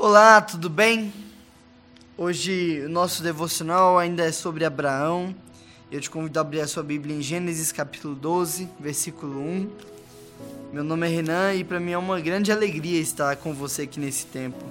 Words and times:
Olá, 0.00 0.40
tudo 0.40 0.70
bem? 0.70 1.12
Hoje 2.16 2.84
o 2.86 2.88
nosso 2.88 3.20
devocional 3.20 3.98
ainda 3.98 4.22
é 4.22 4.30
sobre 4.30 4.64
Abraão. 4.64 5.34
Eu 5.90 6.00
te 6.00 6.08
convido 6.08 6.38
a 6.38 6.42
abrir 6.42 6.60
a 6.60 6.68
sua 6.68 6.84
Bíblia 6.84 7.16
em 7.16 7.20
Gênesis 7.20 7.72
capítulo 7.72 8.14
12, 8.14 8.68
versículo 8.78 9.40
1. 9.40 9.70
Meu 10.72 10.84
nome 10.84 11.04
é 11.04 11.10
Renan 11.10 11.52
e 11.54 11.64
para 11.64 11.80
mim 11.80 11.90
é 11.90 11.98
uma 11.98 12.20
grande 12.20 12.52
alegria 12.52 13.00
estar 13.00 13.34
com 13.38 13.52
você 13.52 13.82
aqui 13.82 13.98
nesse 13.98 14.26
tempo. 14.26 14.64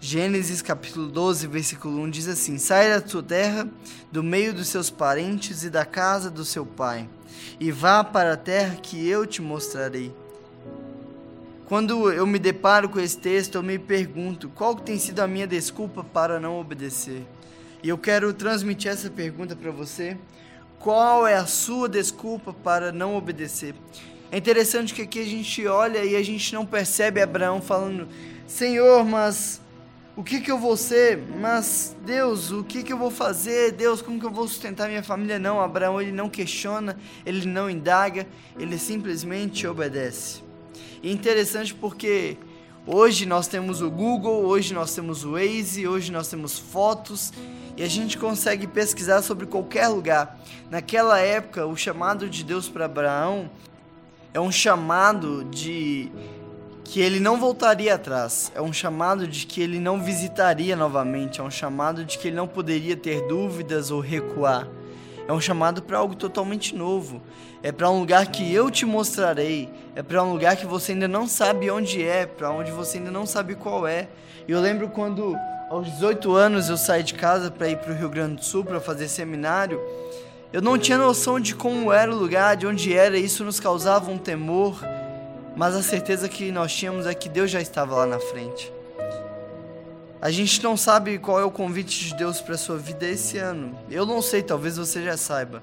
Gênesis 0.00 0.62
capítulo 0.62 1.08
12, 1.08 1.48
versículo 1.48 2.00
1 2.02 2.10
diz 2.10 2.28
assim: 2.28 2.58
Saia 2.58 3.00
da 3.00 3.04
tua 3.04 3.24
terra, 3.24 3.68
do 4.12 4.22
meio 4.22 4.54
dos 4.54 4.68
seus 4.68 4.90
parentes 4.90 5.64
e 5.64 5.70
da 5.70 5.84
casa 5.84 6.30
do 6.30 6.44
seu 6.44 6.64
pai, 6.64 7.08
e 7.58 7.72
vá 7.72 8.04
para 8.04 8.34
a 8.34 8.36
terra 8.36 8.76
que 8.76 9.08
eu 9.08 9.26
te 9.26 9.42
mostrarei. 9.42 10.14
Quando 11.66 12.12
eu 12.12 12.24
me 12.24 12.38
deparo 12.38 12.88
com 12.88 13.00
esse 13.00 13.18
texto, 13.18 13.56
eu 13.56 13.62
me 13.62 13.76
pergunto 13.76 14.48
qual 14.50 14.76
tem 14.76 15.00
sido 15.00 15.18
a 15.18 15.26
minha 15.26 15.48
desculpa 15.48 16.04
para 16.04 16.38
não 16.38 16.60
obedecer. 16.60 17.26
E 17.82 17.88
eu 17.88 17.98
quero 17.98 18.32
transmitir 18.32 18.92
essa 18.92 19.10
pergunta 19.10 19.56
para 19.56 19.72
você. 19.72 20.16
Qual 20.78 21.26
é 21.26 21.34
a 21.34 21.44
sua 21.44 21.88
desculpa 21.88 22.52
para 22.52 22.92
não 22.92 23.16
obedecer? 23.16 23.74
É 24.30 24.38
interessante 24.38 24.94
que 24.94 25.02
aqui 25.02 25.18
a 25.18 25.24
gente 25.24 25.66
olha 25.66 26.04
e 26.04 26.14
a 26.14 26.22
gente 26.22 26.54
não 26.54 26.64
percebe 26.64 27.20
Abraão 27.20 27.60
falando: 27.60 28.06
Senhor, 28.46 29.04
mas 29.04 29.60
o 30.14 30.22
que, 30.22 30.40
que 30.40 30.52
eu 30.52 30.58
vou 30.58 30.76
ser? 30.76 31.18
Mas 31.18 31.96
Deus, 32.06 32.52
o 32.52 32.62
que, 32.62 32.84
que 32.84 32.92
eu 32.92 32.98
vou 32.98 33.10
fazer? 33.10 33.72
Deus, 33.72 34.00
como 34.00 34.20
que 34.20 34.26
eu 34.26 34.30
vou 34.30 34.46
sustentar 34.46 34.86
minha 34.86 35.02
família? 35.02 35.36
Não, 35.36 35.60
Abraão 35.60 36.00
ele 36.00 36.12
não 36.12 36.28
questiona, 36.28 36.96
ele 37.24 37.44
não 37.44 37.68
indaga, 37.68 38.24
ele 38.56 38.78
simplesmente 38.78 39.66
obedece. 39.66 40.45
Interessante 41.02 41.74
porque 41.74 42.36
hoje 42.86 43.26
nós 43.26 43.46
temos 43.46 43.82
o 43.82 43.90
Google, 43.90 44.44
hoje 44.44 44.72
nós 44.72 44.94
temos 44.94 45.24
o 45.24 45.32
Waze, 45.32 45.86
hoje 45.86 46.10
nós 46.12 46.28
temos 46.28 46.58
fotos 46.58 47.32
e 47.76 47.82
a 47.82 47.88
gente 47.88 48.16
consegue 48.16 48.66
pesquisar 48.66 49.22
sobre 49.22 49.46
qualquer 49.46 49.88
lugar. 49.88 50.40
Naquela 50.70 51.18
época, 51.18 51.66
o 51.66 51.76
chamado 51.76 52.28
de 52.28 52.42
Deus 52.42 52.68
para 52.68 52.86
Abraão 52.86 53.50
é 54.32 54.40
um 54.40 54.52
chamado 54.52 55.44
de 55.44 56.10
que 56.84 57.00
ele 57.00 57.18
não 57.18 57.38
voltaria 57.38 57.94
atrás, 57.94 58.52
é 58.54 58.62
um 58.62 58.72
chamado 58.72 59.26
de 59.26 59.46
que 59.46 59.60
ele 59.60 59.78
não 59.78 60.02
visitaria 60.02 60.76
novamente, 60.76 61.40
é 61.40 61.42
um 61.42 61.50
chamado 61.50 62.04
de 62.04 62.16
que 62.16 62.28
ele 62.28 62.36
não 62.36 62.46
poderia 62.46 62.96
ter 62.96 63.26
dúvidas 63.26 63.90
ou 63.90 64.00
recuar. 64.00 64.68
É 65.28 65.32
um 65.32 65.40
chamado 65.40 65.82
para 65.82 65.98
algo 65.98 66.14
totalmente 66.14 66.74
novo. 66.74 67.20
É 67.62 67.72
para 67.72 67.90
um 67.90 68.00
lugar 68.00 68.26
que 68.26 68.52
eu 68.52 68.70
te 68.70 68.86
mostrarei. 68.86 69.68
É 69.94 70.02
para 70.02 70.22
um 70.22 70.32
lugar 70.32 70.56
que 70.56 70.66
você 70.66 70.92
ainda 70.92 71.08
não 71.08 71.26
sabe 71.26 71.70
onde 71.70 72.02
é, 72.02 72.26
para 72.26 72.50
onde 72.50 72.70
você 72.70 72.98
ainda 72.98 73.10
não 73.10 73.26
sabe 73.26 73.54
qual 73.54 73.86
é. 73.86 74.08
E 74.46 74.52
eu 74.52 74.60
lembro 74.60 74.88
quando 74.88 75.36
aos 75.68 75.90
18 75.90 76.32
anos 76.34 76.68
eu 76.68 76.76
saí 76.76 77.02
de 77.02 77.14
casa 77.14 77.50
para 77.50 77.68
ir 77.68 77.78
para 77.78 77.92
o 77.92 77.96
Rio 77.96 78.08
Grande 78.08 78.36
do 78.36 78.44
Sul 78.44 78.64
para 78.64 78.80
fazer 78.80 79.08
seminário. 79.08 79.80
Eu 80.52 80.62
não 80.62 80.78
tinha 80.78 80.96
noção 80.96 81.40
de 81.40 81.54
como 81.54 81.92
era 81.92 82.10
o 82.10 82.16
lugar, 82.16 82.56
de 82.56 82.66
onde 82.66 82.94
era, 82.94 83.18
isso 83.18 83.44
nos 83.44 83.58
causava 83.58 84.10
um 84.10 84.16
temor, 84.16 84.80
mas 85.56 85.74
a 85.74 85.82
certeza 85.82 86.28
que 86.28 86.52
nós 86.52 86.72
tínhamos 86.72 87.04
é 87.04 87.14
que 87.14 87.28
Deus 87.28 87.50
já 87.50 87.60
estava 87.60 87.96
lá 87.96 88.06
na 88.06 88.20
frente. 88.20 88.72
A 90.20 90.30
gente 90.30 90.62
não 90.62 90.76
sabe 90.76 91.18
qual 91.18 91.38
é 91.38 91.44
o 91.44 91.50
convite 91.50 92.06
de 92.06 92.14
Deus 92.14 92.40
para 92.40 92.56
sua 92.56 92.78
vida 92.78 93.06
esse 93.06 93.38
ano. 93.38 93.78
Eu 93.90 94.06
não 94.06 94.22
sei, 94.22 94.42
talvez 94.42 94.76
você 94.76 95.02
já 95.02 95.16
saiba. 95.16 95.62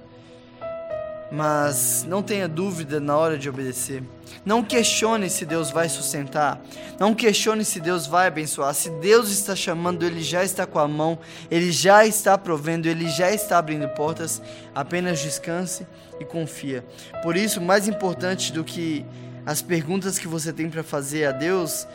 Mas 1.31 2.05
não 2.07 2.21
tenha 2.21 2.47
dúvida 2.47 2.99
na 2.99 3.17
hora 3.17 3.37
de 3.37 3.49
obedecer. 3.49 4.03
Não 4.45 4.63
questione 4.63 5.27
se 5.29 5.43
Deus 5.45 5.71
vai 5.71 5.89
sustentar. 5.89 6.61
Não 6.99 7.15
questione 7.15 7.65
se 7.65 7.79
Deus 7.79 8.05
vai 8.05 8.27
abençoar. 8.27 8.71
Se 8.75 8.91
Deus 8.91 9.31
está 9.31 9.55
chamando, 9.55 10.03
Ele 10.05 10.21
já 10.21 10.43
está 10.43 10.67
com 10.67 10.77
a 10.77 10.88
mão, 10.88 11.17
Ele 11.49 11.71
já 11.71 12.05
está 12.05 12.38
provendo, 12.38 12.88
Ele 12.88 13.09
já 13.09 13.31
está 13.31 13.57
abrindo 13.57 13.88
portas. 13.89 14.39
Apenas 14.75 15.19
descanse 15.19 15.88
e 16.19 16.25
confia. 16.25 16.85
Por 17.23 17.35
isso, 17.35 17.59
mais 17.59 17.88
importante 17.88 18.53
do 18.53 18.63
que 18.63 19.03
as 19.44 19.63
perguntas 19.63 20.19
que 20.19 20.28
você 20.28 20.53
tem 20.53 20.69
para 20.69 20.83
fazer 20.83 21.25
a 21.25 21.31
Deus 21.31 21.88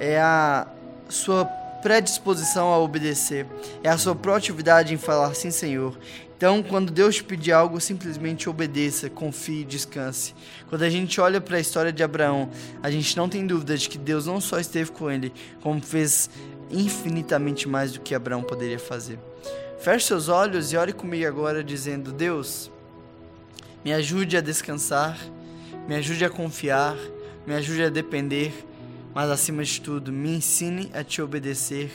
é 0.00 0.18
a 0.20 0.66
sua 1.08 1.61
predisposição 1.82 2.72
a 2.72 2.78
obedecer, 2.78 3.46
é 3.82 3.88
a 3.88 3.98
sua 3.98 4.14
proatividade 4.14 4.94
em 4.94 4.96
falar 4.96 5.34
sim, 5.34 5.50
Senhor. 5.50 5.98
Então, 6.36 6.62
quando 6.62 6.90
Deus 6.90 7.16
te 7.16 7.24
pedir 7.24 7.52
algo, 7.52 7.80
simplesmente 7.80 8.48
obedeça, 8.48 9.10
confie, 9.10 9.64
descanse. 9.64 10.34
Quando 10.68 10.82
a 10.82 10.90
gente 10.90 11.20
olha 11.20 11.40
para 11.40 11.56
a 11.56 11.60
história 11.60 11.92
de 11.92 12.02
Abraão, 12.02 12.50
a 12.82 12.90
gente 12.90 13.16
não 13.16 13.28
tem 13.28 13.46
dúvida 13.46 13.76
de 13.76 13.88
que 13.88 13.98
Deus 13.98 14.26
não 14.26 14.40
só 14.40 14.58
esteve 14.58 14.90
com 14.90 15.10
ele, 15.10 15.32
como 15.60 15.80
fez 15.80 16.30
infinitamente 16.70 17.68
mais 17.68 17.92
do 17.92 18.00
que 18.00 18.14
Abraão 18.14 18.42
poderia 18.42 18.78
fazer. 18.78 19.18
Feche 19.78 20.06
seus 20.06 20.28
olhos 20.28 20.72
e 20.72 20.76
ore 20.76 20.92
comigo 20.92 21.26
agora, 21.26 21.62
dizendo: 21.62 22.12
Deus, 22.12 22.70
me 23.84 23.92
ajude 23.92 24.36
a 24.36 24.40
descansar, 24.40 25.18
me 25.86 25.94
ajude 25.94 26.24
a 26.24 26.30
confiar, 26.30 26.96
me 27.46 27.54
ajude 27.54 27.84
a 27.84 27.88
depender 27.88 28.52
mas 29.14 29.30
acima 29.30 29.62
de 29.64 29.80
tudo, 29.80 30.12
me 30.12 30.36
ensine 30.36 30.90
a 30.94 31.02
te 31.04 31.20
obedecer 31.20 31.90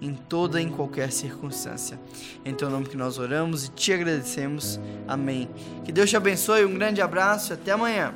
em 0.00 0.14
toda 0.14 0.60
e 0.60 0.64
em 0.64 0.68
qualquer 0.68 1.10
circunstância. 1.10 1.98
Em 2.44 2.54
teu 2.54 2.70
nome 2.70 2.86
que 2.86 2.96
nós 2.96 3.18
oramos 3.18 3.64
e 3.64 3.68
te 3.70 3.92
agradecemos. 3.92 4.78
Amém. 5.06 5.48
Que 5.84 5.92
Deus 5.92 6.08
te 6.08 6.16
abençoe, 6.16 6.64
um 6.64 6.74
grande 6.74 7.00
abraço 7.00 7.52
e 7.52 7.54
até 7.54 7.72
amanhã. 7.72 8.14